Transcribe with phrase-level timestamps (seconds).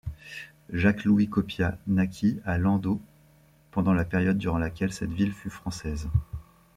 [0.73, 2.99] Jacques-Louis Copia naquit à Landau,
[3.69, 6.09] pendant la période durant laquelle cette ville fut française.